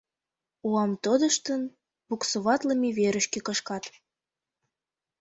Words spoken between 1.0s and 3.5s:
тодыштын, буксоватлыме верышке